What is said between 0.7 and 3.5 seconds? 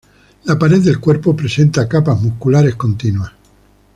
del cuerpo presenta capas musculares continuas.